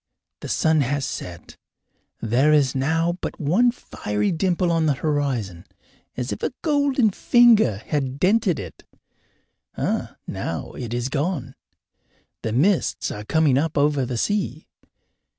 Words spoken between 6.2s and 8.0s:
if a golden finger